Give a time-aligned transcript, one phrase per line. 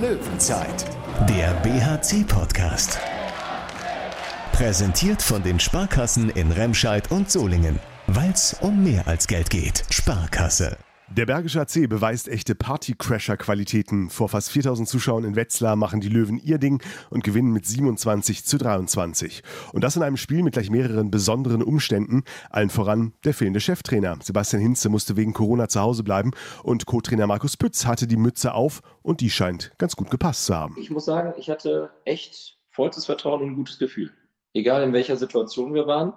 [0.00, 0.84] Löwenzeit,
[1.26, 2.98] der BHC-Podcast.
[4.52, 7.78] Präsentiert von den Sparkassen in Remscheid und Solingen.
[8.06, 9.84] Weil es um mehr als Geld geht.
[9.90, 10.76] Sparkasse.
[11.08, 14.10] Der Bergische AC beweist echte Party-Crasher-Qualitäten.
[14.10, 18.44] Vor fast 4000 Zuschauern in Wetzlar machen die Löwen ihr Ding und gewinnen mit 27
[18.44, 19.44] zu 23.
[19.72, 22.24] Und das in einem Spiel mit gleich mehreren besonderen Umständen.
[22.50, 24.18] Allen voran der fehlende Cheftrainer.
[24.20, 26.32] Sebastian Hinze musste wegen Corona zu Hause bleiben
[26.64, 30.56] und Co-Trainer Markus Pütz hatte die Mütze auf und die scheint ganz gut gepasst zu
[30.56, 30.74] haben.
[30.76, 34.10] Ich muss sagen, ich hatte echt vollstes Vertrauen und ein gutes Gefühl.
[34.54, 36.14] Egal in welcher Situation wir waren,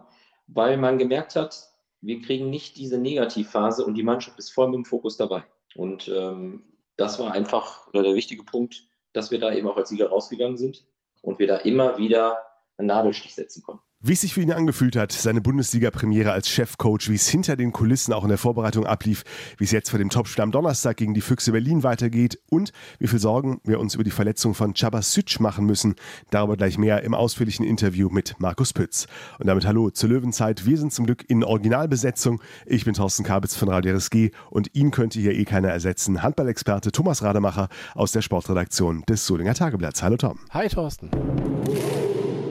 [0.48, 1.69] weil man gemerkt hat,
[2.02, 5.44] wir kriegen nicht diese Negativphase und die Mannschaft ist voll mit dem Fokus dabei.
[5.76, 6.64] Und ähm,
[6.96, 10.86] das war einfach der wichtige Punkt, dass wir da eben auch als Sieger rausgegangen sind
[11.22, 12.38] und wir da immer wieder
[12.78, 13.84] einen Nadelstich setzen konnten.
[14.02, 17.74] Wie es sich für ihn angefühlt hat, seine Bundesliga-Premiere als Chefcoach, wie es hinter den
[17.74, 19.26] Kulissen auch in der Vorbereitung ablief,
[19.58, 23.08] wie es jetzt vor dem Topspiel am Donnerstag gegen die Füchse Berlin weitergeht und wie
[23.08, 25.96] viel Sorgen wir uns über die Verletzung von Cabasic machen müssen.
[26.30, 29.06] Darüber gleich mehr im ausführlichen Interview mit Markus Pütz.
[29.38, 30.66] Und damit hallo zur Löwenzeit.
[30.66, 32.42] Wir sind zum Glück in Originalbesetzung.
[32.66, 36.24] Ich bin Thorsten Kabitz von Radio RSG und ihn könnte hier eh keiner ersetzen.
[36.24, 40.02] Handballexperte Thomas Rademacher aus der Sportredaktion des Solinger Tageblatts.
[40.02, 40.40] Hallo Tom.
[40.52, 41.10] Hi Thorsten.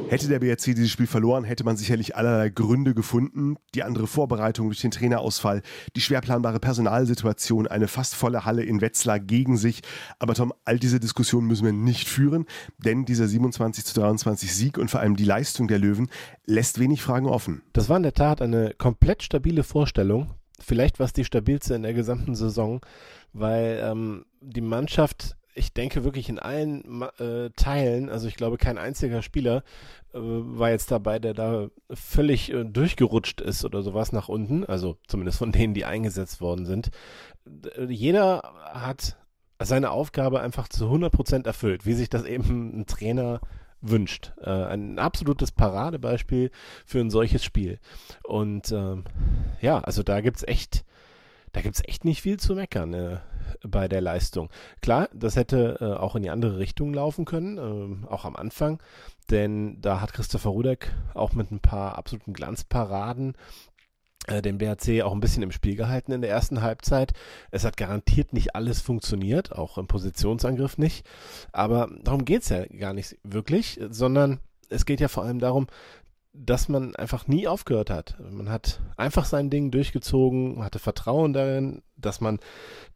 [0.08, 3.56] Hätte der BRC dieses Spiel verloren, hätte man sicherlich allerlei Gründe gefunden.
[3.74, 5.60] Die andere Vorbereitung durch den Trainerausfall,
[5.96, 9.82] die schwerplanbare Personalsituation, eine fast volle Halle in Wetzlar gegen sich.
[10.18, 12.46] Aber Tom, all diese Diskussionen müssen wir nicht führen,
[12.78, 16.08] denn dieser 27 zu 23 Sieg und vor allem die Leistung der Löwen
[16.46, 17.60] lässt wenig Fragen offen.
[17.74, 20.30] Das war in der Tat eine komplett stabile Vorstellung.
[20.58, 22.80] Vielleicht war es die stabilste in der gesamten Saison,
[23.34, 28.78] weil ähm, die Mannschaft ich denke wirklich in allen äh, Teilen, also ich glaube, kein
[28.78, 29.62] einziger Spieler
[30.14, 34.96] äh, war jetzt dabei, der da völlig äh, durchgerutscht ist oder sowas nach unten, also
[35.06, 36.90] zumindest von denen, die eingesetzt worden sind.
[37.88, 39.16] Jeder hat
[39.60, 43.40] seine Aufgabe einfach zu 100 Prozent erfüllt, wie sich das eben ein Trainer
[43.80, 44.32] wünscht.
[44.40, 46.50] Äh, ein absolutes Paradebeispiel
[46.86, 47.78] für ein solches Spiel.
[48.24, 49.04] Und ähm,
[49.60, 50.84] ja, also da gibt's echt,
[51.58, 52.94] da gibt's echt nicht viel zu meckern.
[52.94, 53.18] Äh,
[53.62, 54.50] bei der Leistung.
[54.82, 58.80] Klar, das hätte äh, auch in die andere Richtung laufen können, äh, auch am Anfang,
[59.30, 63.34] denn da hat Christopher Rudek auch mit ein paar absoluten Glanzparaden
[64.26, 67.14] äh, den BHC auch ein bisschen im Spiel gehalten in der ersten Halbzeit.
[67.50, 71.04] Es hat garantiert nicht alles funktioniert, auch im Positionsangriff nicht.
[71.52, 75.66] Aber darum geht es ja gar nicht wirklich, sondern es geht ja vor allem darum,
[76.44, 78.16] dass man einfach nie aufgehört hat.
[78.30, 82.38] Man hat einfach sein Ding durchgezogen, hatte Vertrauen darin, dass man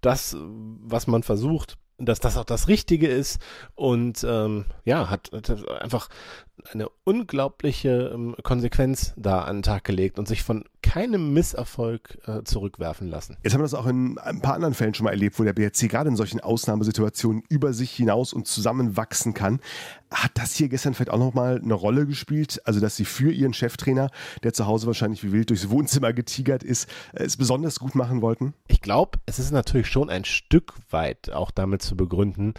[0.01, 3.41] das, was man versucht, dass das auch das Richtige ist
[3.75, 6.09] und ähm, ja, hat, hat einfach
[6.73, 12.43] eine unglaubliche ähm, Konsequenz da an den Tag gelegt und sich von keinem Misserfolg äh,
[12.45, 13.37] zurückwerfen lassen.
[13.43, 15.53] Jetzt haben wir das auch in ein paar anderen Fällen schon mal erlebt, wo der
[15.53, 19.61] BRC gerade in solchen Ausnahmesituationen über sich hinaus und zusammenwachsen kann.
[20.11, 22.61] Hat das hier gestern vielleicht auch nochmal eine Rolle gespielt?
[22.65, 24.11] Also, dass sie für ihren Cheftrainer,
[24.43, 28.55] der zu Hause wahrscheinlich wie wild durchs Wohnzimmer getigert ist, es besonders gut machen wollten?
[28.69, 32.55] Ich glaube, es ist natürlich schon ein Stück weit auch damit zu begründen,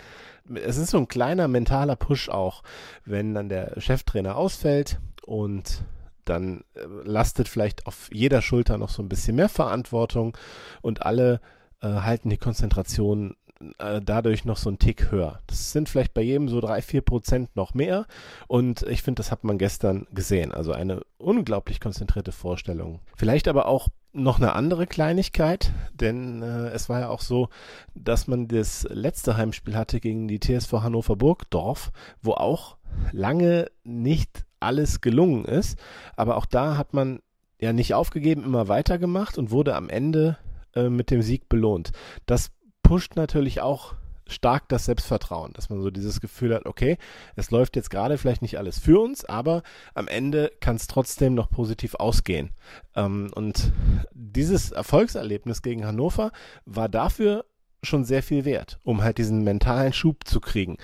[0.56, 2.64] es ist so ein kleiner mentaler Push auch,
[3.06, 5.86] wenn dann der Cheftrainer ausfällt und
[6.26, 10.38] dann äh, lastet vielleicht auf jeder Schulter noch so ein bisschen mehr Verantwortung
[10.82, 11.42] und alle
[11.82, 13.36] äh, halten die Konzentration
[13.78, 15.40] äh, dadurch noch so ein Tick höher.
[15.48, 18.06] Das sind vielleicht bei jedem so drei, vier Prozent noch mehr
[18.48, 20.52] und ich finde, das hat man gestern gesehen.
[20.52, 23.00] Also eine unglaublich konzentrierte Vorstellung.
[23.16, 27.50] Vielleicht aber auch noch eine andere Kleinigkeit, denn äh, es war ja auch so,
[27.96, 31.92] dass man das letzte Heimspiel hatte gegen die TSV Hannover Burgdorf,
[32.22, 32.78] wo auch
[33.12, 35.78] lange nicht alles gelungen ist,
[36.16, 37.20] aber auch da hat man
[37.60, 40.38] ja nicht aufgegeben, immer weitergemacht und wurde am Ende
[40.76, 41.92] äh, mit dem Sieg belohnt.
[42.26, 42.52] Das
[42.82, 43.96] pusht natürlich auch
[44.28, 46.98] stark das Selbstvertrauen, dass man so dieses Gefühl hat, okay,
[47.36, 49.64] es läuft jetzt gerade vielleicht nicht alles für uns, aber
[49.94, 52.52] am Ende kann es trotzdem noch positiv ausgehen.
[52.96, 53.72] Ähm, und
[54.14, 56.32] dieses Erfolgserlebnis gegen Hannover
[56.66, 57.46] war dafür
[57.84, 60.78] schon sehr viel wert, um halt diesen mentalen Schub zu kriegen.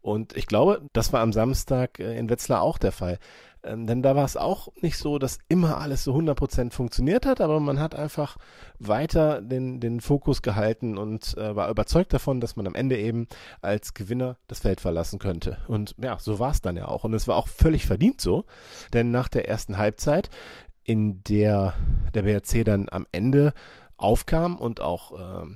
[0.00, 3.18] Und ich glaube, das war am Samstag äh, in Wetzlar auch der Fall.
[3.66, 7.40] Ähm, denn da war es auch nicht so, dass immer alles so 100% funktioniert hat,
[7.40, 8.36] aber man hat einfach
[8.78, 13.26] weiter den, den Fokus gehalten und äh, war überzeugt davon, dass man am Ende eben
[13.60, 15.58] als Gewinner das Feld verlassen könnte.
[15.66, 17.04] Und ja, so war es dann ja auch.
[17.04, 18.44] Und es war auch völlig verdient so,
[18.92, 20.30] denn nach der ersten Halbzeit,
[20.84, 21.74] in der
[22.14, 23.52] der BRC dann am Ende
[23.96, 25.46] aufkam und auch äh,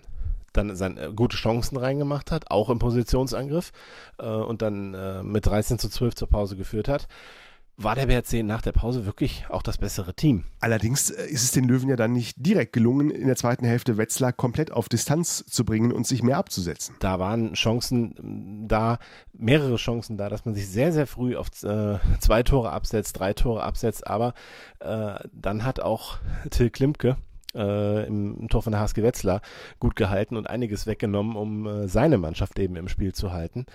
[0.52, 3.72] dann seine äh, gute Chancen reingemacht hat, auch im Positionsangriff
[4.18, 7.08] äh, und dann äh, mit 13 zu 12 zur Pause geführt hat,
[7.82, 10.44] war der BRC nach der Pause wirklich auch das bessere Team.
[10.60, 13.96] Allerdings äh, ist es den Löwen ja dann nicht direkt gelungen, in der zweiten Hälfte
[13.96, 16.96] Wetzlar komplett auf Distanz zu bringen und sich mehr abzusetzen.
[17.00, 18.98] Da waren Chancen da,
[19.32, 23.32] mehrere Chancen da, dass man sich sehr, sehr früh auf äh, zwei Tore absetzt, drei
[23.32, 24.34] Tore absetzt, aber
[24.80, 26.18] äh, dann hat auch
[26.50, 27.16] Till Klimke
[27.54, 29.40] äh, im, Tor von der HSG Wetzlar
[29.78, 33.66] gut gehalten und einiges weggenommen, um äh, seine Mannschaft eben im Spiel zu halten.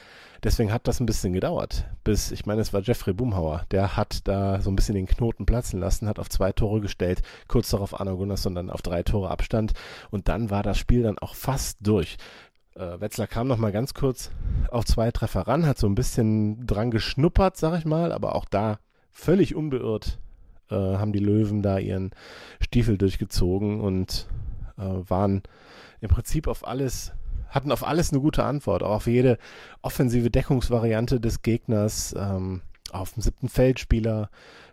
[0.43, 4.27] Deswegen hat das ein bisschen gedauert, bis, ich meine, es war Jeffrey Boomhauer, der hat
[4.27, 7.99] da so ein bisschen den Knoten platzen lassen, hat auf zwei Tore gestellt, kurz darauf
[7.99, 9.73] Arno Gunnarsson dann auf drei Tore Abstand
[10.11, 12.17] und dann war das Spiel dann auch fast durch.
[12.75, 14.31] Äh, Wetzlar kam noch mal ganz kurz
[14.69, 18.45] auf zwei Treffer ran, hat so ein bisschen dran geschnuppert, sag ich mal, aber auch
[18.45, 18.79] da
[19.11, 20.19] völlig unbeirrt
[20.69, 22.11] äh, haben die Löwen da ihren
[22.59, 24.27] Stiefel durchgezogen und
[24.77, 25.43] äh, waren
[26.01, 27.13] im Prinzip auf alles,
[27.49, 29.37] hatten auf alles eine gute Antwort, auch auf jede
[29.81, 34.29] offensive Deckungsvariante des Gegners, ähm, auf dem siebten Feldspieler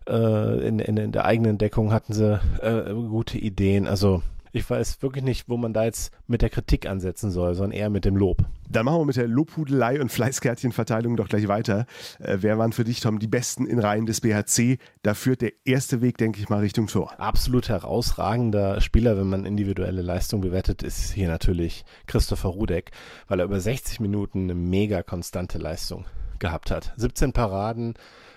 [0.09, 3.87] äh, in, in, in, der eigenen Deckung hatten sie äh, gute Ideen.
[3.87, 4.23] Also
[4.53, 7.91] ich weiß wirklich nicht, wo man da jetzt mit der Kritik ansetzen soll, sondern eher
[7.91, 8.45] mit dem Lob.
[8.69, 11.87] Dann machen wir mit der Lobhudelei und Fleißkärtchenverteilung doch gleich weiter.
[12.19, 14.79] Äh, wer waren für dich, Tom, die Besten in Reihen des BHC?
[15.03, 17.19] Da führt der erste Weg, denke ich mal, Richtung Tor.
[17.19, 22.91] Absolut herausragender Spieler, wenn man individuelle Leistung bewertet, ist hier natürlich Christopher Rudek,
[23.29, 26.05] weil er über 60 Minuten eine mega konstante Leistung
[26.39, 26.93] gehabt hat.
[26.97, 27.95] 17 Paraden,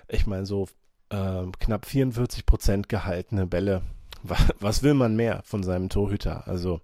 [0.08, 0.68] ich meine so
[1.10, 3.82] äh, knapp 44 Prozent gehaltene Bälle
[4.60, 6.48] was will man mehr von seinem Torhüter?
[6.48, 6.82] Also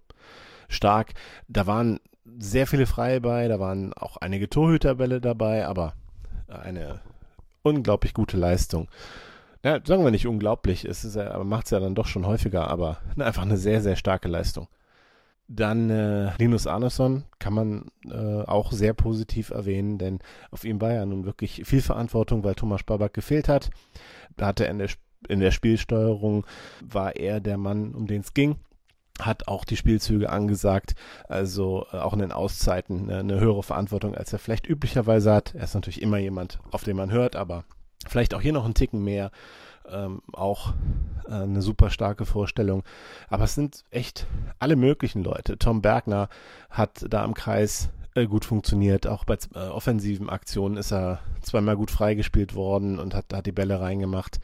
[0.69, 1.13] stark.
[1.47, 1.99] Da waren
[2.39, 5.93] sehr viele Freie bei, da waren auch einige Torhüterbälle dabei, aber
[6.47, 7.01] eine
[7.63, 8.87] unglaublich gute Leistung.
[9.63, 12.67] Ja, sagen wir nicht unglaublich, es ist ja, macht es ja dann doch schon häufiger,
[12.67, 14.67] aber einfach eine sehr, sehr starke Leistung.
[15.47, 20.93] Dann äh, Linus Arneson kann man äh, auch sehr positiv erwähnen, denn auf ihm war
[20.93, 23.69] ja nun wirklich viel Verantwortung, weil Thomas Babak gefehlt hat.
[24.37, 24.87] Da hatte er in der
[25.27, 26.45] in der Spielsteuerung
[26.81, 28.57] war er der Mann, um den es ging
[29.25, 30.95] hat auch die Spielzüge angesagt,
[31.27, 35.53] also äh, auch in den Auszeiten äh, eine höhere Verantwortung, als er vielleicht üblicherweise hat.
[35.55, 37.63] Er ist natürlich immer jemand, auf den man hört, aber
[38.07, 39.31] vielleicht auch hier noch einen Ticken mehr.
[39.89, 40.73] Ähm, auch
[41.27, 42.83] äh, eine super starke Vorstellung.
[43.29, 44.27] Aber es sind echt
[44.59, 45.57] alle möglichen Leute.
[45.57, 46.29] Tom Bergner
[46.69, 49.07] hat da im Kreis äh, gut funktioniert.
[49.07, 53.51] Auch bei äh, offensiven Aktionen ist er zweimal gut freigespielt worden und hat, hat die
[53.51, 54.39] Bälle reingemacht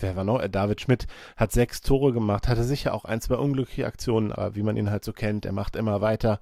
[0.00, 0.40] wer war noch?
[0.40, 1.06] Äh, David Schmidt
[1.36, 4.90] hat sechs Tore gemacht, hatte sicher auch ein, zwei unglückliche Aktionen, aber wie man ihn
[4.90, 6.40] halt so kennt, er macht immer weiter.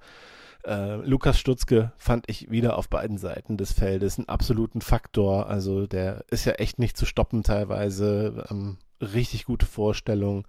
[0.65, 5.47] Äh, Lukas Stutzke fand ich wieder auf beiden Seiten des Feldes einen absoluten Faktor.
[5.47, 8.45] Also der ist ja echt nicht zu stoppen teilweise.
[8.49, 10.45] Ähm, richtig gute Vorstellung.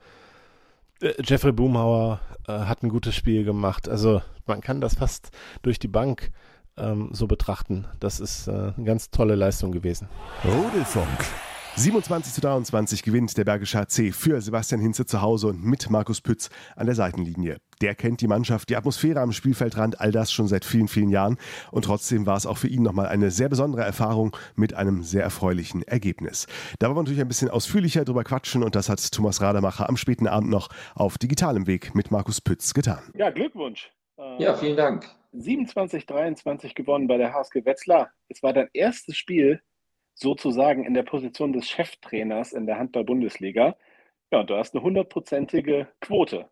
[1.01, 3.89] Äh, Jeffrey Boomhauer äh, hat ein gutes Spiel gemacht.
[3.89, 5.31] Also man kann das fast
[5.63, 6.31] durch die Bank
[6.77, 7.87] ähm, so betrachten.
[8.01, 10.09] Das ist äh, eine ganz tolle Leistung gewesen.
[10.45, 11.09] Rudelfunk.
[11.75, 16.21] 27 zu 23 gewinnt der Bergische HC für Sebastian Hinze zu Hause und mit Markus
[16.21, 17.57] Pütz an der Seitenlinie.
[17.81, 21.39] Der kennt die Mannschaft, die Atmosphäre am Spielfeldrand, all das schon seit vielen, vielen Jahren.
[21.71, 25.23] Und trotzdem war es auch für ihn nochmal eine sehr besondere Erfahrung mit einem sehr
[25.23, 26.47] erfreulichen Ergebnis.
[26.79, 29.97] Da wollen wir natürlich ein bisschen ausführlicher drüber quatschen und das hat Thomas Rademacher am
[29.97, 33.01] späten Abend noch auf digitalem Weg mit Markus Pütz getan.
[33.15, 33.91] Ja, Glückwunsch.
[34.39, 35.09] Ja, vielen Dank.
[35.33, 38.11] 27, 23 gewonnen bei der HSG Wetzlar.
[38.29, 39.63] Es war dein erstes Spiel
[40.15, 43.77] sozusagen in der Position des Cheftrainers in der Handball-Bundesliga.
[44.31, 46.49] Ja, du hast eine hundertprozentige Quote.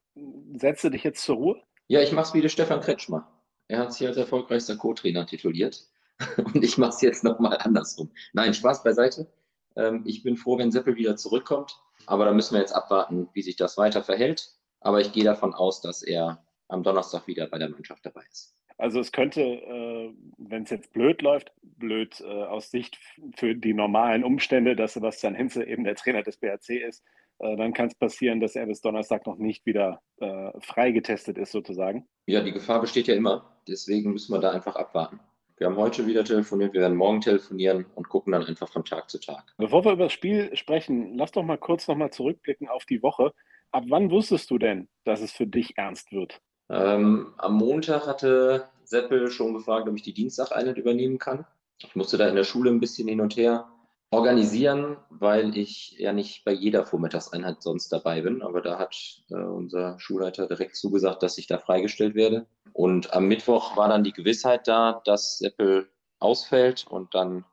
[0.54, 1.62] Setze dich jetzt zur Ruhe?
[1.88, 3.26] Ja, ich mache es wie der Stefan Kretschmer.
[3.68, 5.86] Er hat sich als erfolgreichster Co-Trainer tituliert.
[6.36, 8.10] Und ich mache es jetzt nochmal andersrum.
[8.32, 9.32] Nein, Spaß beiseite.
[9.76, 11.80] Ähm, ich bin froh, wenn Seppel wieder zurückkommt.
[12.06, 14.50] Aber da müssen wir jetzt abwarten, wie sich das weiter verhält.
[14.80, 18.54] Aber ich gehe davon aus, dass er am Donnerstag wieder bei der Mannschaft dabei ist.
[18.80, 22.98] Also es könnte, äh, wenn es jetzt blöd läuft, blöd äh, aus Sicht
[23.36, 27.04] für die normalen Umstände, dass Sebastian Hinze eben der Trainer des BRC ist,
[27.40, 31.52] äh, dann kann es passieren, dass er bis Donnerstag noch nicht wieder äh, freigetestet ist
[31.52, 32.08] sozusagen.
[32.26, 33.56] Ja, die Gefahr besteht ja immer.
[33.68, 35.20] Deswegen müssen wir da einfach abwarten.
[35.58, 39.10] Wir haben heute wieder telefoniert, wir werden morgen telefonieren und gucken dann einfach von Tag
[39.10, 39.52] zu Tag.
[39.58, 43.02] Bevor wir über das Spiel sprechen, lass doch mal kurz noch mal zurückblicken auf die
[43.02, 43.34] Woche.
[43.70, 46.40] Ab wann wusstest du denn, dass es für dich ernst wird?
[46.70, 51.44] Ähm, am Montag hatte Seppel schon gefragt, ob ich die Dienstageinheit übernehmen kann.
[51.78, 53.68] Ich musste da in der Schule ein bisschen hin und her
[54.12, 58.42] organisieren, weil ich ja nicht bei jeder Vormittagseinheit sonst dabei bin.
[58.42, 58.94] Aber da hat
[59.30, 62.46] äh, unser Schulleiter direkt zugesagt, dass ich da freigestellt werde.
[62.72, 66.86] Und am Mittwoch war dann die Gewissheit da, dass Seppel ausfällt.
[66.88, 67.44] Und dann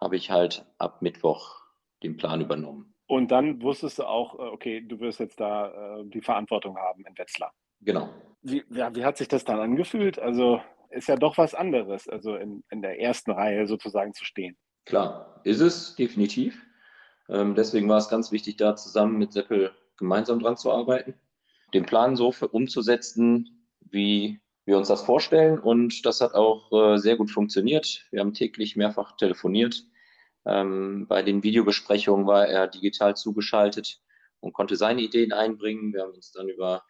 [0.00, 1.60] habe ich halt ab Mittwoch
[2.02, 2.94] den Plan übernommen.
[3.06, 7.04] Und dann wusstest du auch, äh, okay, du wirst jetzt da äh, die Verantwortung haben
[7.06, 7.52] in Wetzlar.
[7.80, 8.08] Genau.
[8.50, 10.18] Wie, ja, wie hat sich das dann angefühlt?
[10.18, 14.56] Also ist ja doch was anderes, also in, in der ersten Reihe sozusagen zu stehen.
[14.86, 16.64] Klar, ist es definitiv.
[17.28, 21.14] Ähm, deswegen war es ganz wichtig, da zusammen mit Seppel gemeinsam dran zu arbeiten,
[21.74, 25.58] den Plan so für, umzusetzen, wie wir uns das vorstellen.
[25.58, 28.06] Und das hat auch äh, sehr gut funktioniert.
[28.10, 29.84] Wir haben täglich mehrfach telefoniert.
[30.46, 34.00] Ähm, bei den Videobesprechungen war er digital zugeschaltet
[34.40, 35.92] und konnte seine Ideen einbringen.
[35.92, 36.84] Wir haben uns dann über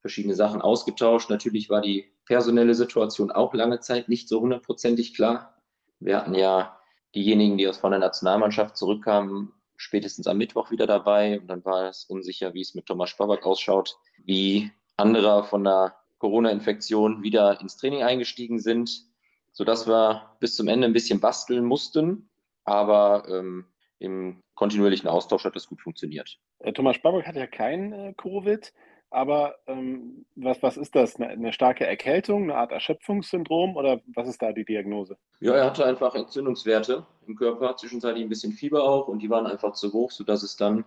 [0.00, 1.30] verschiedene Sachen ausgetauscht.
[1.30, 5.56] Natürlich war die personelle Situation auch lange Zeit nicht so hundertprozentig klar.
[5.98, 6.78] Wir hatten ja
[7.14, 11.40] diejenigen, die aus von der Nationalmannschaft zurückkamen, spätestens am Mittwoch wieder dabei.
[11.40, 15.96] Und dann war es unsicher, wie es mit Thomas Spaback ausschaut, wie andere von der
[16.18, 19.04] Corona-Infektion wieder ins Training eingestiegen sind,
[19.52, 22.28] sodass wir bis zum Ende ein bisschen basteln mussten.
[22.64, 23.66] Aber ähm,
[23.98, 26.38] im kontinuierlichen Austausch hat das gut funktioniert.
[26.58, 28.72] Äh, Thomas Spaback hat ja kein äh, Covid,
[29.10, 31.16] aber ähm, was, was ist das?
[31.16, 35.16] Eine, eine, starke Erkältung, eine Art Erschöpfungssyndrom oder was ist da die Diagnose?
[35.40, 39.46] Ja, er hatte einfach Entzündungswerte im Körper, zwischenzeitlich ein bisschen Fieber auch und die waren
[39.46, 40.84] einfach zu hoch, sodass es dann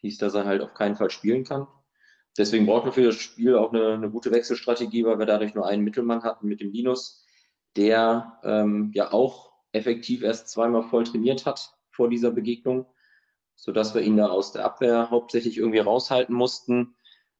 [0.00, 1.66] hieß, dass er halt auf keinen Fall spielen kann.
[2.38, 5.66] Deswegen brauchten wir für das Spiel auch eine, eine, gute Wechselstrategie, weil wir dadurch nur
[5.66, 7.24] einen Mittelmann hatten mit dem Linus,
[7.76, 12.86] der ähm, ja auch effektiv erst zweimal voll trainiert hat vor dieser Begegnung,
[13.54, 16.95] sodass wir ihn da aus der Abwehr hauptsächlich irgendwie raushalten mussten.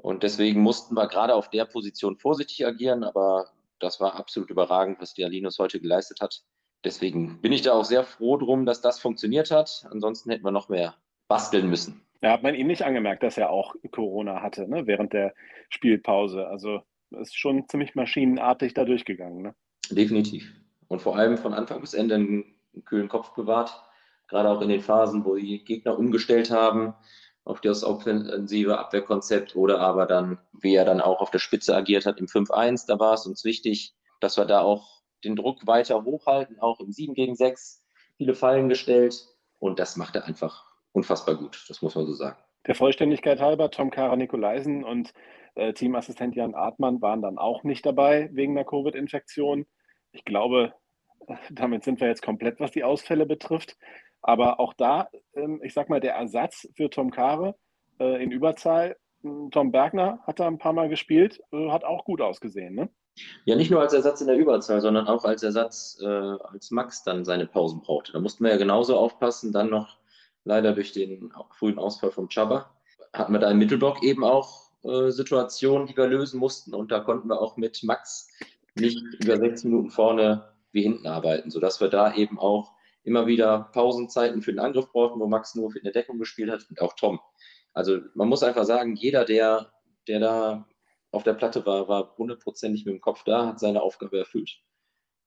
[0.07, 3.47] Und deswegen mussten wir gerade auf der Position vorsichtig agieren, aber
[3.81, 6.45] das war absolut überragend, was der Linus heute geleistet hat.
[6.85, 9.85] Deswegen bin ich da auch sehr froh drum, dass das funktioniert hat.
[9.91, 10.95] Ansonsten hätten wir noch mehr
[11.27, 12.03] basteln müssen.
[12.23, 15.35] Ja, hat man ihm nicht angemerkt, dass er auch Corona hatte, ne, während der
[15.71, 16.47] Spielpause.
[16.47, 19.43] Also ist schon ziemlich maschinenartig da durchgegangen.
[19.43, 19.55] Ne?
[19.91, 20.53] Definitiv.
[20.87, 22.45] Und vor allem von Anfang bis Ende einen,
[22.85, 23.83] kühlen Kopf bewahrt.
[24.29, 26.95] Gerade auch in den Phasen, wo die Gegner umgestellt haben
[27.47, 32.05] auf das offensive Abwehrkonzept oder aber dann, wie er dann auch auf der Spitze agiert
[32.05, 36.05] hat im 5-1, da war es uns wichtig, dass wir da auch den Druck weiter
[36.05, 37.85] hochhalten, auch im 7 gegen 6,
[38.17, 39.29] viele Fallen gestellt
[39.61, 42.37] und das macht er einfach unfassbar gut, das muss man so sagen.
[42.67, 45.13] Der Vollständigkeit halber, Tom Kara Nikolaisen und
[45.55, 49.67] äh, Teamassistent Jan Artmann waren dann auch nicht dabei wegen der Covid-Infektion.
[50.11, 50.75] Ich glaube,
[51.51, 53.77] damit sind wir jetzt komplett, was die Ausfälle betrifft.
[54.27, 57.55] Aber auch da, ähm, ich sag mal, der Ersatz für Tom Kare
[58.01, 62.05] äh, in Überzahl, hm, Tom Bergner hat da ein paar Mal gespielt, äh, hat auch
[62.05, 62.91] gut ausgesehen, ne?
[63.45, 67.05] Ja, nicht nur als Ersatz in der Überzahl, sondern auch als Ersatz, äh, als Max
[67.05, 68.13] dann seine Pausen brauchte.
[68.13, 69.97] Da mussten wir ja genauso aufpassen, dann noch
[70.45, 72.69] leider durch den frühen Ausfall vom Chaba,
[73.13, 76.75] hatten wir da im Mittelblock eben auch äh, Situationen, die wir lösen mussten.
[76.75, 78.29] Und da konnten wir auch mit Max
[78.75, 82.76] nicht über sechs Minuten vorne wie hinten arbeiten, sodass wir da eben auch
[83.07, 86.67] immer wieder Pausenzeiten für den Angriff brauchten, wo Max nur in der Deckung gespielt hat
[86.69, 87.21] und auch Tom.
[87.73, 89.73] Also man muss einfach sagen, jeder, der,
[90.09, 90.69] der da
[91.13, 94.59] auf der Platte war, war hundertprozentig mit dem Kopf da, hat seine Aufgabe erfüllt.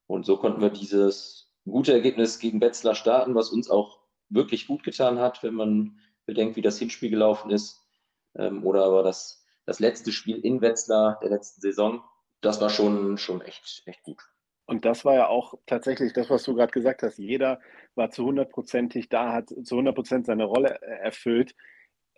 [0.07, 4.83] Und so konnten wir dieses gute Ergebnis gegen Wetzlar starten, was uns auch wirklich gut
[4.83, 7.79] getan hat, wenn man bedenkt, wie das Hinspiel gelaufen ist.
[8.35, 12.03] Ähm, oder aber das, das letzte Spiel in Wetzlar der letzten Saison,
[12.41, 14.21] das war schon, schon echt, echt gut.
[14.69, 17.17] Und das war ja auch tatsächlich das, was du gerade gesagt hast.
[17.17, 17.59] Jeder
[17.95, 21.55] war zu hundertprozentig da, hat zu hundertprozent seine Rolle äh, erfüllt.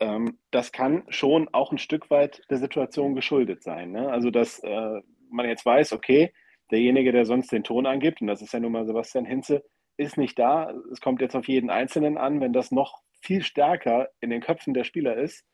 [0.02, 3.92] Ähm, das kann schon auch ein Stück weit der Situation geschuldet sein.
[3.92, 4.12] Ne?
[4.12, 6.34] Also, dass äh, man jetzt weiß, okay,
[6.72, 9.64] derjenige, der sonst den Ton angibt, und das ist ja nun mal Sebastian Hinze,
[9.96, 10.74] ist nicht da.
[10.92, 14.74] Es kommt jetzt auf jeden Einzelnen an, wenn das noch viel stärker in den Köpfen
[14.74, 15.46] der Spieler ist,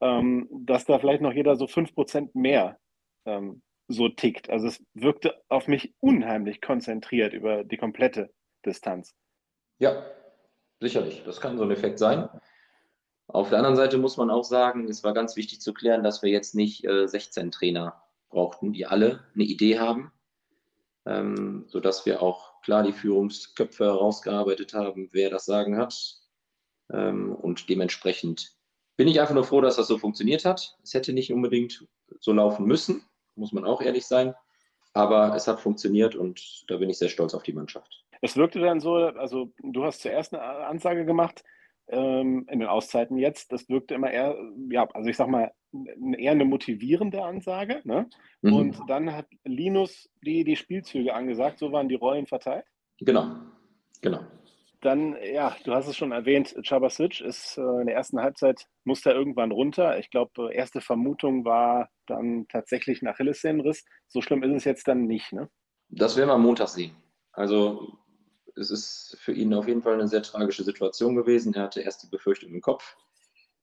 [0.00, 2.78] ähm, dass da vielleicht noch jeder so 5% mehr
[3.26, 4.50] ähm, so tickt.
[4.50, 8.30] Also es wirkte auf mich unheimlich konzentriert über die komplette
[8.64, 9.14] Distanz.
[9.78, 10.04] Ja,
[10.80, 11.22] sicherlich.
[11.24, 12.28] Das kann so ein Effekt sein.
[13.26, 16.22] Auf der anderen Seite muss man auch sagen, es war ganz wichtig zu klären, dass
[16.22, 20.12] wir jetzt nicht äh, 16 Trainer brauchten, die alle eine Idee haben,
[21.06, 26.20] ähm, sodass wir auch klar die Führungsköpfe herausgearbeitet haben, wer das Sagen hat.
[26.90, 28.52] Ähm, und dementsprechend
[28.96, 30.76] bin ich einfach nur froh, dass das so funktioniert hat.
[30.82, 31.86] Es hätte nicht unbedingt
[32.20, 33.07] so laufen müssen,
[33.38, 34.34] muss man auch ehrlich sein.
[34.94, 38.04] Aber es hat funktioniert und da bin ich sehr stolz auf die Mannschaft.
[38.20, 41.44] Es wirkte dann so, also du hast zuerst eine Ansage gemacht
[41.88, 43.52] ähm, in den Auszeiten jetzt.
[43.52, 44.36] Das wirkte immer eher,
[44.70, 45.52] ja, also ich sag mal,
[46.16, 47.80] eher eine motivierende Ansage.
[47.84, 48.08] Ne?
[48.42, 48.52] Mhm.
[48.52, 52.64] Und dann hat Linus die, die Spielzüge angesagt, so waren die Rollen verteilt.
[53.00, 53.36] Genau,
[54.00, 54.20] genau.
[54.80, 59.10] Dann, ja, du hast es schon erwähnt, Chabasic ist äh, in der ersten Halbzeit, musste
[59.10, 59.98] er irgendwann runter.
[59.98, 63.84] Ich glaube, erste Vermutung war dann tatsächlich ein Achillessehnenriss.
[64.06, 65.50] So schlimm ist es jetzt dann nicht, ne?
[65.88, 66.94] Das werden wir am Montag sehen.
[67.32, 67.98] Also
[68.54, 71.54] es ist für ihn auf jeden Fall eine sehr tragische Situation gewesen.
[71.54, 72.96] Er hatte erst die Befürchtung im Kopf.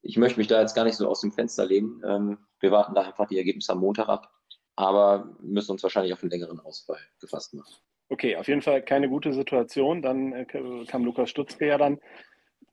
[0.01, 2.01] Ich möchte mich da jetzt gar nicht so aus dem Fenster lehnen.
[2.05, 4.31] Ähm, wir warten da einfach die Ergebnisse am Montag ab,
[4.75, 7.73] aber müssen uns wahrscheinlich auf einen längeren Ausfall gefasst machen.
[8.09, 10.01] Okay, auf jeden Fall keine gute Situation.
[10.01, 10.45] Dann äh,
[10.87, 11.99] kam Lukas Stutzke ja dann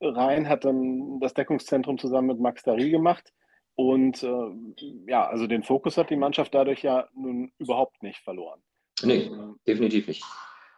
[0.00, 3.32] rein, hat dann das Deckungszentrum zusammen mit Max Dari gemacht.
[3.74, 4.50] Und äh,
[5.06, 8.60] ja, also den Fokus hat die Mannschaft dadurch ja nun überhaupt nicht verloren.
[9.02, 9.30] Nee,
[9.66, 10.24] definitiv nicht.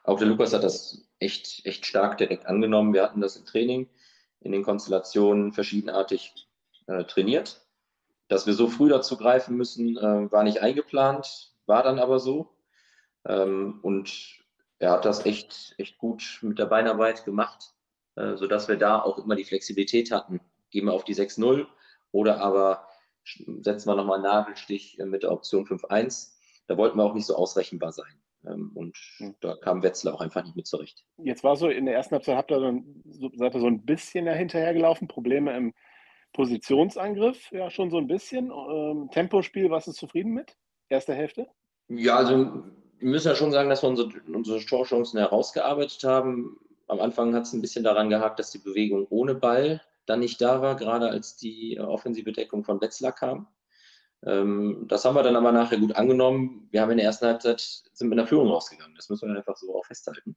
[0.05, 2.93] Auch der Lukas hat das echt, echt stark direkt angenommen.
[2.93, 3.89] Wir hatten das im Training
[4.41, 6.35] in den Konstellationen verschiedenartig
[6.87, 7.63] äh, trainiert.
[8.29, 12.55] Dass wir so früh dazu greifen müssen, äh, war nicht eingeplant, war dann aber so.
[13.27, 14.44] Ähm, und
[14.79, 17.75] er hat das echt, echt gut mit der Beinarbeit gemacht,
[18.17, 20.41] äh, sodass wir da auch immer die Flexibilität hatten.
[20.71, 21.67] Gehen wir auf die 6-0
[22.13, 22.89] oder aber
[23.61, 26.35] setzen wir nochmal einen Nagelstich mit der Option 5-1.
[26.67, 28.21] Da wollten wir auch nicht so ausrechenbar sein.
[28.47, 29.35] Ähm, und hm.
[29.41, 31.05] da kam Wetzlar auch einfach nicht mit zurecht.
[31.19, 34.27] Jetzt war so, in der ersten Halbzeit habt ihr so, seid ihr so ein bisschen
[34.29, 35.75] hinterhergelaufen, Probleme im
[36.33, 38.51] Positionsangriff, ja schon so ein bisschen.
[38.51, 40.57] Ähm, Tempospiel, warst du zufrieden mit?
[40.89, 41.47] Erste Hälfte?
[41.89, 42.65] Ja, also
[43.05, 46.59] wir müssen ja schon sagen, dass wir unsere, unsere Torchancen herausgearbeitet haben.
[46.89, 50.41] Am Anfang hat es ein bisschen daran gehakt, dass die Bewegung ohne Ball dann nicht
[50.41, 53.47] da war, gerade als die offensive Deckung von Wetzlar kam.
[54.25, 56.67] Ähm, das haben wir dann aber nachher gut angenommen.
[56.71, 58.95] Wir haben in der ersten Halbzeit sind mit einer Führung rausgegangen.
[58.97, 60.35] Das müssen wir einfach so auch festhalten.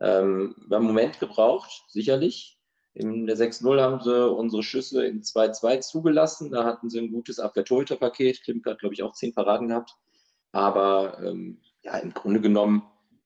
[0.00, 2.56] Ähm, wir haben einen Moment gebraucht, sicherlich.
[2.94, 6.52] In der 6-0 haben sie unsere Schüsse in 2-2 zugelassen.
[6.52, 8.44] Da hatten sie ein gutes Abwehr-Torhüter-Paket.
[8.44, 9.96] Klimke hat, glaube ich, auch zehn Paraden gehabt.
[10.52, 12.82] Aber ähm, ja, im Grunde genommen,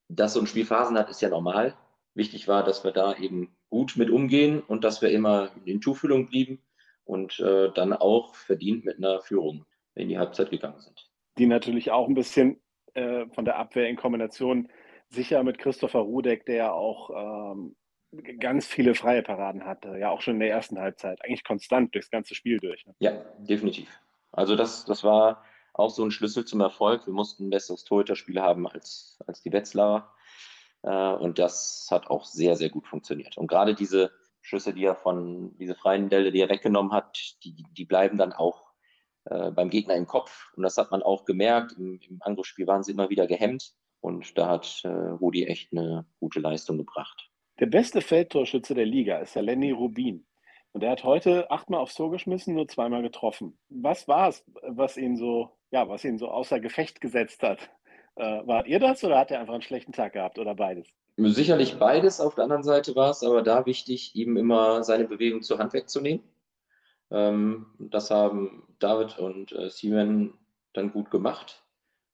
[0.08, 1.74] dass so ein Spiel Phasen hat, ist ja normal.
[2.14, 6.26] Wichtig war, dass wir da eben gut mit umgehen und dass wir immer in Tuchfühlung
[6.28, 6.62] blieben
[7.04, 9.64] und äh, dann auch verdient mit einer Führung
[9.94, 11.10] in die Halbzeit gegangen sind.
[11.38, 12.60] Die natürlich auch ein bisschen
[12.94, 14.68] äh, von der Abwehr in Kombination
[15.08, 17.76] sicher mit Christopher Rudek, der ja auch ähm,
[18.38, 22.10] ganz viele freie Paraden hatte, ja auch schon in der ersten Halbzeit, eigentlich konstant durchs
[22.10, 22.84] ganze Spiel durch.
[22.84, 22.94] Ne?
[22.98, 23.88] Ja, definitiv.
[24.32, 25.44] Also das, das war
[25.80, 27.06] auch so ein Schlüssel zum Erfolg.
[27.06, 30.14] Wir mussten ein besseres Torhüterspiel haben als, als die Wetzlar.
[30.82, 33.36] Äh, und das hat auch sehr, sehr gut funktioniert.
[33.36, 37.64] Und gerade diese Schüsse, die er von, diese freien Delle, die er weggenommen hat, die,
[37.76, 38.70] die bleiben dann auch
[39.24, 40.52] äh, beim Gegner im Kopf.
[40.56, 41.72] Und das hat man auch gemerkt.
[41.72, 43.74] Im, im Angriffsspiel waren sie immer wieder gehemmt.
[44.00, 47.30] Und da hat äh, Rudi echt eine gute Leistung gebracht.
[47.58, 50.26] Der beste Feldtorschütze der Liga ist der Lenny Rubin.
[50.72, 53.58] Und er hat heute achtmal aufs Tor geschmissen, nur zweimal getroffen.
[53.68, 57.70] Was war es, was ihn so, ja, was ihn so außer Gefecht gesetzt hat?
[58.16, 60.88] Äh, wart ihr das oder hat er einfach einen schlechten Tag gehabt oder beides?
[61.16, 62.20] Sicherlich beides.
[62.20, 65.72] Auf der anderen Seite war es aber da wichtig, ihm immer seine Bewegung zur Hand
[65.72, 66.24] wegzunehmen.
[67.10, 70.34] Ähm, das haben David und äh, Simon
[70.72, 71.62] dann gut gemacht.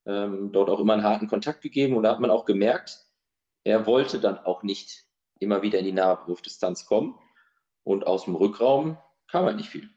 [0.07, 3.05] Ähm, dort auch immer einen harten Kontakt gegeben und da hat man auch gemerkt,
[3.65, 5.05] er wollte dann auch nicht
[5.41, 7.19] immer wieder in die Nahwurfdistanz kommen
[7.83, 8.97] und aus dem Rückraum
[9.29, 9.91] kam halt nicht viel.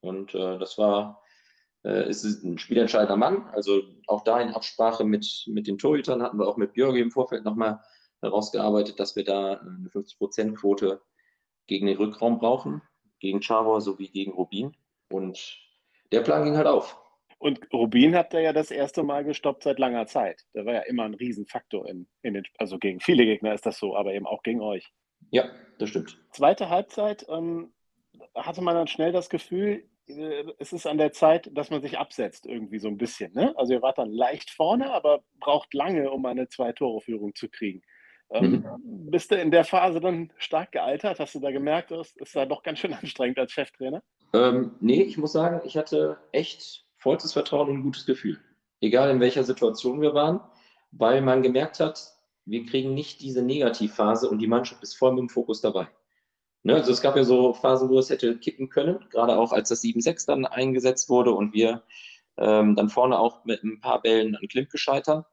[0.00, 1.22] Und äh, das war,
[1.84, 3.46] ist ein spielentscheidender Mann.
[3.52, 7.10] Also auch da in Absprache mit, mit den Torhütern hatten wir auch mit Björge im
[7.10, 7.80] Vorfeld nochmal
[8.22, 11.02] herausgearbeitet, dass wir da eine 50%-Quote
[11.66, 12.82] gegen den Rückraum brauchen
[13.24, 14.76] gegen Chabor sowie gegen Rubin.
[15.10, 15.58] Und
[16.12, 17.00] der Plan ging halt auf.
[17.38, 20.42] Und Rubin hat da ja das erste Mal gestoppt seit langer Zeit.
[20.54, 23.78] Der war ja immer ein Riesenfaktor in, in den, also gegen viele Gegner ist das
[23.78, 24.92] so, aber eben auch gegen euch.
[25.30, 26.18] Ja, das stimmt.
[26.32, 27.72] Zweite Halbzeit ähm,
[28.34, 31.98] hatte man dann schnell das Gefühl, äh, es ist an der Zeit, dass man sich
[31.98, 33.32] absetzt, irgendwie so ein bisschen.
[33.32, 33.54] Ne?
[33.56, 37.82] Also ihr wart dann leicht vorne, aber braucht lange, um eine Zwei-Tore-Führung zu kriegen.
[38.30, 39.10] Ähm, mhm.
[39.10, 41.20] Bist du in der Phase dann stark gealtert?
[41.20, 44.02] Hast du da gemerkt, es ist da doch ganz schön anstrengend als Cheftrainer?
[44.32, 48.38] Ähm, nee, ich muss sagen, ich hatte echt vollstes Vertrauen und ein gutes Gefühl.
[48.80, 50.40] Egal in welcher Situation wir waren,
[50.90, 52.14] weil man gemerkt hat,
[52.44, 55.88] wir kriegen nicht diese Negativphase und die Mannschaft ist voll mit dem Fokus dabei.
[56.64, 59.68] Ne, also es gab ja so Phasen, wo es hätte kippen können, gerade auch als
[59.68, 61.82] das 7-6 dann eingesetzt wurde und wir
[62.38, 65.26] ähm, dann vorne auch mit ein paar Bällen an Klimt gescheitert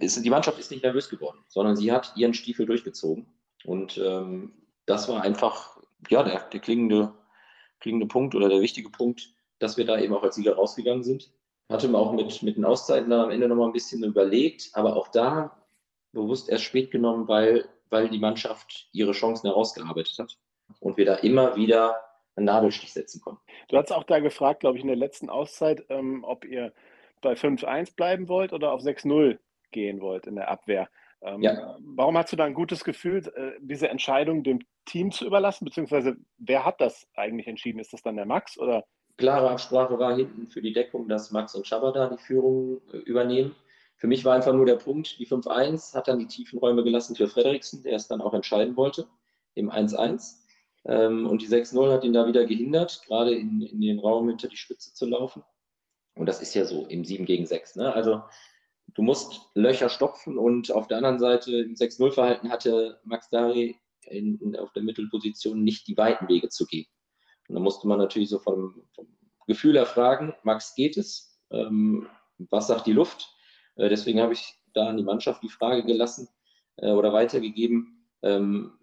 [0.00, 3.26] ist, die Mannschaft ist nicht nervös geworden, sondern sie hat ihren Stiefel durchgezogen.
[3.64, 4.52] Und ähm,
[4.86, 7.14] das war einfach ja, der, der klingende,
[7.80, 11.30] klingende Punkt oder der wichtige Punkt, dass wir da eben auch als Sieger rausgegangen sind.
[11.68, 14.96] Hatte man auch mit, mit den Auszeiten dann am Ende nochmal ein bisschen überlegt, aber
[14.96, 15.62] auch da
[16.12, 20.38] bewusst erst spät genommen, weil, weil die Mannschaft ihre Chancen herausgearbeitet hat
[20.80, 21.96] und wir da immer wieder
[22.36, 23.42] einen Nadelstich setzen konnten.
[23.68, 26.72] Du hast auch da gefragt, glaube ich, in der letzten Auszeit, ähm, ob ihr
[27.20, 29.38] bei 5-1 bleiben wollt oder auf 6-0
[29.70, 30.88] gehen wollt in der Abwehr.
[31.20, 31.76] Ähm, ja.
[31.80, 35.64] Warum hast du da ein gutes Gefühl, äh, diese Entscheidung dem Team zu überlassen?
[35.64, 37.80] Beziehungsweise wer hat das eigentlich entschieden?
[37.80, 38.84] Ist das dann der Max oder?
[39.16, 43.54] Klare Absprache war hinten für die Deckung, dass Max und Schabada die Führung äh, übernehmen.
[43.96, 47.16] Für mich war einfach nur der Punkt, die 5-1 hat dann die tiefen Räume gelassen
[47.16, 49.08] für Frederiksen, der es dann auch entscheiden wollte,
[49.54, 50.36] im 1-1.
[50.84, 54.48] Ähm, und die 6-0 hat ihn da wieder gehindert, gerade in, in den Raum hinter
[54.48, 55.42] die Spitze zu laufen.
[56.14, 57.76] Und das ist ja so im 7 gegen 6.
[57.76, 57.92] Ne?
[57.92, 58.22] Also
[58.94, 64.38] du musst Löcher stopfen und auf der anderen Seite im 6-0-Verhalten hatte Max Dari in,
[64.38, 66.86] in, auf der Mittelposition nicht die weiten Wege zu gehen.
[67.48, 69.06] Und da musste man natürlich so vom, vom
[69.46, 71.40] Gefühl erfragen, Max, geht es?
[71.50, 72.06] Ähm,
[72.50, 73.34] was sagt die Luft?
[73.76, 76.28] Äh, deswegen habe ich da an die Mannschaft die Frage gelassen
[76.76, 78.77] äh, oder weitergegeben, ähm,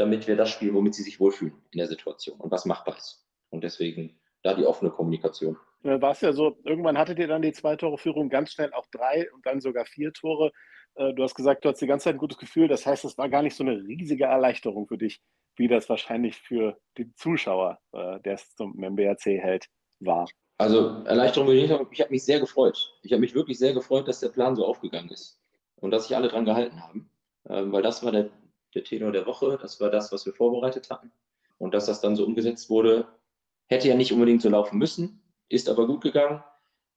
[0.00, 3.24] damit wir das spielen, womit sie sich wohlfühlen in der Situation und was machbar ist.
[3.50, 5.56] Und deswegen da die offene Kommunikation.
[5.82, 8.72] Äh, war es ja so, irgendwann hattet ihr dann die zwei Tore Führung, ganz schnell
[8.72, 10.52] auch drei und dann sogar vier Tore.
[10.94, 12.68] Äh, du hast gesagt, du hast die ganze Zeit ein gutes Gefühl.
[12.68, 15.20] Das heißt, es war gar nicht so eine riesige Erleichterung für dich,
[15.56, 19.66] wie das wahrscheinlich für die Zuschauer, äh, der es zum MBRC hält,
[20.00, 20.28] war.
[20.58, 21.88] Also Erleichterung würde ich nicht sagen.
[21.90, 22.94] Ich habe mich sehr gefreut.
[23.02, 25.40] Ich habe mich wirklich sehr gefreut, dass der Plan so aufgegangen ist
[25.76, 27.10] und dass sich alle dran gehalten haben.
[27.48, 28.30] Ähm, weil das war der,
[28.74, 31.12] der Tenor der Woche, das war das, was wir vorbereitet hatten.
[31.58, 33.06] Und dass das dann so umgesetzt wurde,
[33.66, 36.42] hätte ja nicht unbedingt so laufen müssen ist aber gut gegangen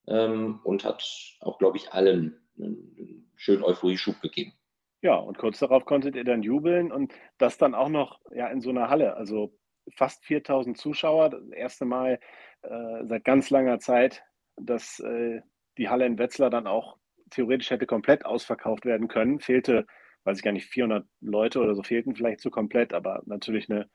[0.07, 1.03] ähm, und hat
[1.41, 4.53] auch, glaube ich, allen einen schönen Euphorie-Schub gegeben.
[5.01, 8.61] Ja, und kurz darauf konntet ihr dann jubeln und das dann auch noch ja, in
[8.61, 9.17] so einer Halle.
[9.17, 9.57] Also
[9.97, 12.19] fast 4000 Zuschauer, das erste Mal
[12.61, 14.23] äh, seit ganz langer Zeit,
[14.55, 15.41] dass äh,
[15.77, 16.97] die Halle in Wetzlar dann auch
[17.31, 19.39] theoretisch hätte komplett ausverkauft werden können.
[19.39, 19.87] Fehlte,
[20.23, 23.89] weiß ich gar nicht, 400 Leute oder so fehlten vielleicht so komplett, aber natürlich eine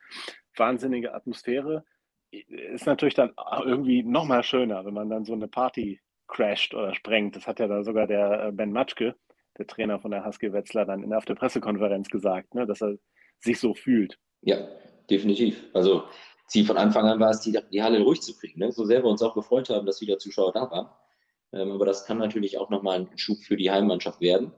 [0.57, 1.85] wahnsinnige Atmosphäre
[2.31, 3.33] ist natürlich dann
[3.65, 7.37] irgendwie noch mal schöner, wenn man dann so eine Party crasht oder sprengt.
[7.37, 9.17] Das hat ja da sogar der äh, Ben Matschke,
[9.57, 12.97] der Trainer von der Husky Wetzlar, dann auf der Pressekonferenz gesagt, ne, dass er
[13.41, 14.19] sich so fühlt.
[14.43, 14.59] Ja,
[15.11, 15.65] definitiv.
[15.73, 16.05] Also
[16.47, 18.61] Ziel von Anfang an war es, die, die Halle ruhig zu kriegen.
[18.61, 18.73] Ne?
[18.73, 20.89] So sehr wir uns auch gefreut haben, dass wieder Zuschauer da waren.
[21.53, 24.53] Ähm, aber das kann natürlich auch nochmal ein Schub für die Heimmannschaft werden.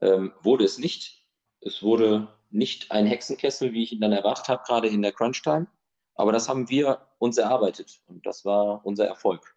[0.00, 1.26] Ähm, wurde es nicht.
[1.60, 5.66] Es wurde nicht ein Hexenkessel, wie ich ihn dann erwartet habe, gerade in der Crunch-Time.
[6.14, 9.56] Aber das haben wir uns erarbeitet und das war unser Erfolg.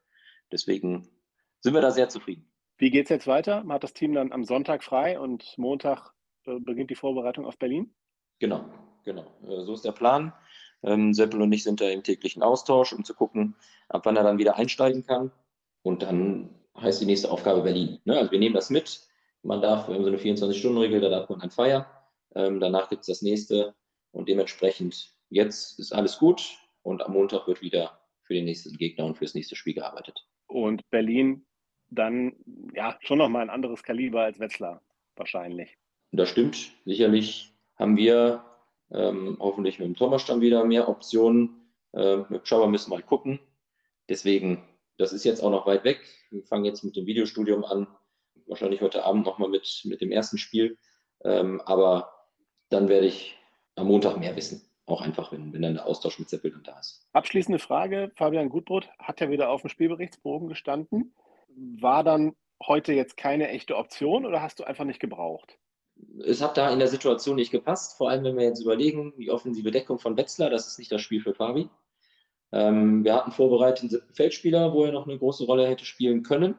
[0.52, 1.10] Deswegen
[1.62, 2.50] sind wir da sehr zufrieden.
[2.78, 3.64] Wie geht es jetzt weiter?
[3.64, 6.14] Man hat das Team dann am Sonntag frei und Montag
[6.46, 7.94] äh, beginnt die Vorbereitung auf Berlin?
[8.40, 8.66] Genau,
[9.04, 9.26] genau.
[9.48, 10.34] Äh, so ist der Plan.
[10.84, 13.56] Ähm, Seppel und ich sind da im täglichen Austausch, um zu gucken,
[13.90, 15.32] ab wann er dann wieder einsteigen kann.
[15.82, 18.00] Und dann heißt die nächste Aufgabe Berlin.
[18.06, 18.18] Ne?
[18.18, 19.07] Also wir nehmen das mit.
[19.48, 21.86] Man darf, wir haben so eine 24-Stunden-Regel, da darf man dann feiern.
[22.36, 23.74] Ähm, danach gibt es das nächste
[24.12, 26.44] und dementsprechend jetzt ist alles gut
[26.84, 30.28] und am Montag wird wieder für den nächsten Gegner und fürs nächste Spiel gearbeitet.
[30.48, 31.46] Und Berlin
[31.90, 32.36] dann
[32.76, 34.82] ja schon nochmal ein anderes Kaliber als Wetzlar
[35.16, 35.78] wahrscheinlich.
[36.12, 36.74] Das stimmt.
[36.84, 38.44] Sicherlich haben wir
[38.92, 41.72] ähm, hoffentlich mit dem Thomas dann wieder mehr Optionen.
[41.94, 43.40] Äh, mit Schauer müssen wir mal gucken.
[44.10, 44.62] Deswegen,
[44.98, 46.02] das ist jetzt auch noch weit weg.
[46.32, 47.88] Wir fangen jetzt mit dem Videostudium an.
[48.48, 50.78] Wahrscheinlich heute Abend nochmal mit, mit dem ersten Spiel.
[51.24, 52.14] Ähm, aber
[52.70, 53.38] dann werde ich
[53.76, 56.80] am Montag mehr wissen auch einfach, wenn, wenn dann der Austausch mit Seppel dann da
[56.80, 57.06] ist.
[57.14, 61.14] Abschließende Frage: Fabian Gutbrot hat ja wieder auf dem Spielberichtsbogen gestanden.
[61.80, 65.60] War dann heute jetzt keine echte Option oder hast du einfach nicht gebraucht?
[66.24, 69.32] Es hat da in der Situation nicht gepasst, vor allem wenn wir jetzt überlegen, die
[69.32, 71.70] offensive Deckung von Wetzlar, das ist nicht das Spiel für Fabi.
[72.52, 76.24] Ähm, wir hatten vorbereitet einen siebten Feldspieler, wo er noch eine große Rolle hätte spielen
[76.24, 76.56] können,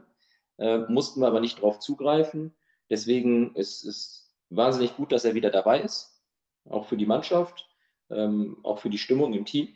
[0.58, 2.54] äh, mussten wir aber nicht darauf zugreifen.
[2.90, 6.22] Deswegen ist es wahnsinnig gut, dass er wieder dabei ist,
[6.68, 7.68] auch für die Mannschaft
[8.10, 9.68] ähm, auch für die Stimmung im Team.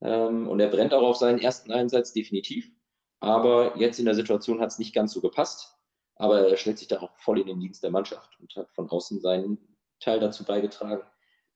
[0.00, 2.70] Ähm, und er brennt auch auf seinen ersten Einsatz definitiv.
[3.20, 5.76] Aber jetzt in der Situation hat es nicht ganz so gepasst.
[6.16, 8.88] Aber er stellt sich da auch voll in den Dienst der Mannschaft und hat von
[8.88, 9.58] außen seinen
[10.00, 11.02] Teil dazu beigetragen.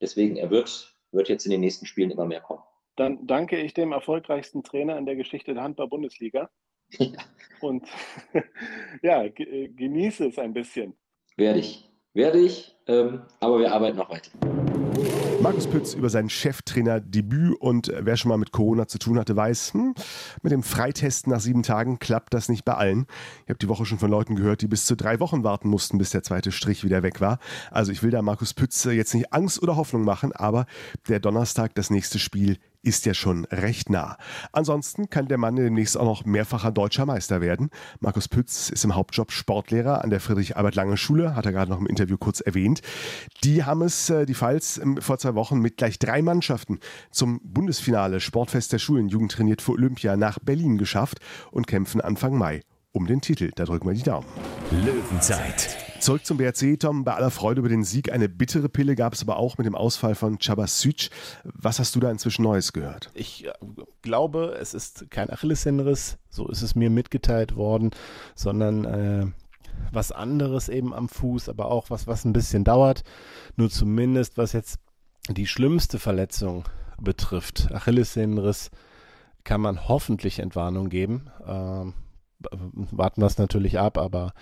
[0.00, 2.62] Deswegen, er wird, wird jetzt in den nächsten Spielen immer mehr kommen.
[2.96, 6.50] Dann danke ich dem erfolgreichsten Trainer in der Geschichte der Handball-Bundesliga.
[6.98, 7.12] Ja.
[7.60, 7.88] Und
[9.02, 10.94] ja, genieße es ein bisschen.
[11.36, 11.90] Werde ich.
[12.14, 12.76] Werde ich.
[12.86, 14.30] Ähm, aber wir arbeiten noch weiter.
[15.40, 19.72] Markus Pütz über sein Cheftrainer-Debüt und wer schon mal mit Corona zu tun hatte, weiß,
[19.72, 19.94] hm,
[20.42, 23.06] mit dem Freitesten nach sieben Tagen klappt das nicht bei allen.
[23.44, 25.98] Ich habe die Woche schon von Leuten gehört, die bis zu drei Wochen warten mussten,
[25.98, 27.38] bis der zweite Strich wieder weg war.
[27.70, 30.66] Also ich will da Markus Pütz jetzt nicht Angst oder Hoffnung machen, aber
[31.08, 34.16] der Donnerstag, das nächste Spiel, ist ja schon recht nah.
[34.52, 37.70] Ansonsten kann der Mann demnächst auch noch mehrfacher deutscher Meister werden.
[38.00, 42.16] Markus Pütz ist im Hauptjob Sportlehrer an der Friedrich-Albert-Lange-Schule, hat er gerade noch im Interview
[42.16, 42.80] kurz erwähnt.
[43.44, 46.78] Die haben es, äh, die Pfalz, vor zwei Wochen mit gleich drei Mannschaften
[47.10, 51.18] zum Bundesfinale Sportfest der Schulen Jugend trainiert für Olympia nach Berlin geschafft
[51.50, 52.62] und kämpfen Anfang Mai
[52.92, 53.50] um den Titel.
[53.54, 54.26] Da drücken wir die Daumen.
[54.70, 55.87] Löwenzeit.
[56.00, 57.04] Zurück zum BRC, Tom.
[57.04, 58.12] Bei aller Freude über den Sieg.
[58.12, 61.10] Eine bittere Pille gab es aber auch mit dem Ausfall von Chabasic.
[61.44, 63.10] Was hast du da inzwischen Neues gehört?
[63.14, 63.52] Ich äh,
[64.02, 67.90] glaube, es ist kein Achillessehnenriss, so ist es mir mitgeteilt worden,
[68.36, 69.26] sondern äh,
[69.92, 73.02] was anderes eben am Fuß, aber auch was, was ein bisschen dauert.
[73.56, 74.78] Nur zumindest, was jetzt
[75.28, 76.64] die schlimmste Verletzung
[77.00, 78.70] betrifft, Achillessehnenriss,
[79.42, 81.30] kann man hoffentlich Entwarnung geben.
[81.46, 81.94] Ähm,
[82.50, 84.32] warten wir es natürlich ab, aber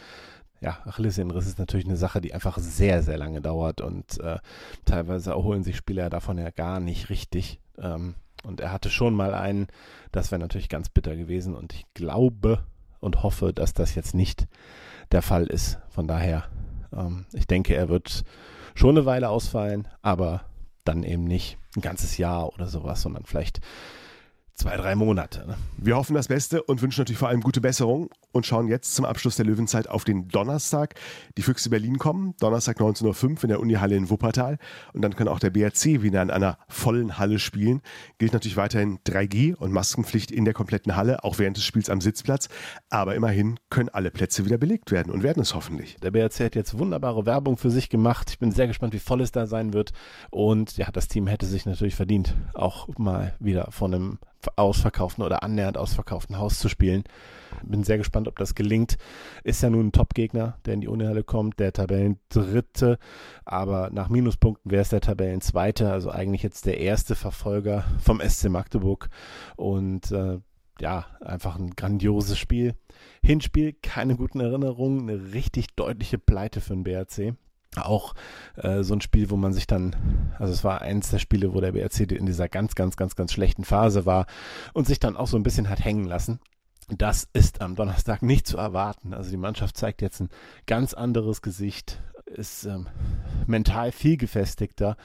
[0.67, 4.39] ja, Achillessehnenriss ist natürlich eine Sache, die einfach sehr, sehr lange dauert und äh,
[4.85, 7.61] teilweise erholen sich Spieler davon ja gar nicht richtig.
[7.79, 9.69] Ähm, und er hatte schon mal einen,
[10.11, 12.65] das wäre natürlich ganz bitter gewesen und ich glaube
[12.99, 14.49] und hoffe, dass das jetzt nicht
[15.13, 15.79] der Fall ist.
[15.89, 16.49] Von daher,
[16.93, 18.25] ähm, ich denke, er wird
[18.75, 20.47] schon eine Weile ausfallen, aber
[20.85, 23.61] dann eben nicht ein ganzes Jahr oder sowas, sondern vielleicht
[24.57, 25.47] zwei, drei Monate.
[25.47, 25.57] Ne?
[25.77, 29.05] Wir hoffen das Beste und wünschen natürlich vor allem gute Besserung und schauen jetzt zum
[29.05, 30.95] Abschluss der Löwenzeit auf den Donnerstag.
[31.37, 34.59] Die Füchse Berlin kommen, Donnerstag 19.05 Uhr in der Unihalle in Wuppertal.
[34.95, 37.83] Und dann kann auch der BRC wieder in einer vollen Halle spielen.
[38.19, 42.01] Gilt natürlich weiterhin 3G und Maskenpflicht in der kompletten Halle, auch während des Spiels am
[42.01, 42.49] Sitzplatz.
[42.89, 45.97] Aber immerhin können alle Plätze wieder belegt werden und werden es hoffentlich.
[46.03, 48.31] Der BRC hat jetzt wunderbare Werbung für sich gemacht.
[48.31, 49.93] Ich bin sehr gespannt, wie voll es da sein wird.
[50.31, 54.19] Und ja, das Team hätte sich natürlich verdient, auch mal wieder von einem
[54.57, 57.05] ausverkauften oder annähernd ausverkauften Haus zu spielen.
[57.63, 58.99] Bin sehr gespannt, ob das gelingt.
[59.45, 62.99] Ist ja nun ein Top-Gegner, der in die Unihalle kommt, der Tabellendritte,
[63.45, 68.49] aber nach Minuspunkten wäre es der Tabellenzweite, also eigentlich jetzt der erste Verfolger vom SC
[68.49, 69.09] Magdeburg
[69.57, 70.39] und äh,
[70.79, 72.75] ja, einfach ein grandioses Spiel.
[73.23, 77.35] Hinspiel, keine guten Erinnerungen, eine richtig deutliche Pleite für den BRC
[77.77, 78.15] auch
[78.57, 79.97] äh, so ein Spiel, wo man sich dann,
[80.39, 83.33] also es war eins der Spiele, wo der BRC in dieser ganz, ganz, ganz, ganz
[83.33, 84.27] schlechten Phase war
[84.73, 86.41] und sich dann auch so ein bisschen hat hängen lassen.
[86.89, 89.13] Das ist am Donnerstag nicht zu erwarten.
[89.13, 90.31] Also die Mannschaft zeigt jetzt ein
[90.67, 92.87] ganz anderes Gesicht, ist ähm,
[93.47, 94.97] mental viel gefestigter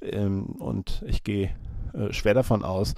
[0.00, 1.50] ähm, und ich gehe
[1.92, 2.94] äh, schwer davon aus,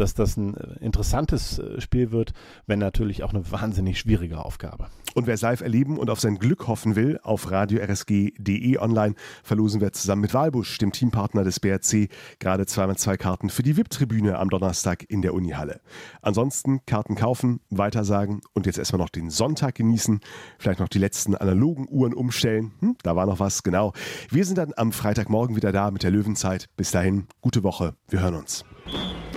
[0.00, 2.32] dass das ein äh, interessantes äh, Spiel wird,
[2.66, 4.88] wenn natürlich auch eine wahnsinnig schwierige Aufgabe.
[5.14, 9.80] Und wer es live erleben und auf sein Glück hoffen will, auf radio-rsg.de online verlosen
[9.80, 12.08] wir zusammen mit Walbusch, dem Teampartner des BRC,
[12.38, 15.80] gerade zweimal zwei Karten für die VIP-Tribüne am Donnerstag in der Unihalle.
[16.22, 20.20] Ansonsten Karten kaufen, weitersagen und jetzt erstmal noch den Sonntag genießen,
[20.58, 22.72] vielleicht noch die letzten analogen Uhren umstellen.
[22.80, 23.92] Hm, da war noch was, genau.
[24.30, 26.68] Wir sind dann am Freitagmorgen wieder da mit der Löwenzeit.
[26.76, 27.94] Bis dahin, gute Woche.
[28.08, 28.64] Wir hören uns.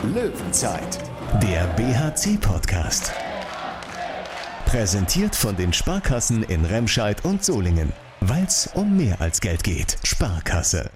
[0.03, 0.99] Löwenzeit,
[1.41, 3.13] der BHC-Podcast.
[4.65, 7.93] Präsentiert von den Sparkassen in Remscheid und Solingen.
[8.19, 9.97] Weil es um mehr als Geld geht.
[10.03, 10.91] Sparkasse.